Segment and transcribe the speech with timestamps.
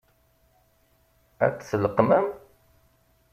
[1.45, 2.27] Ad t-tleqqmem?